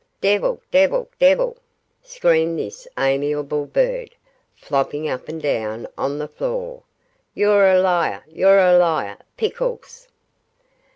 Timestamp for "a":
7.71-7.79, 8.57-8.79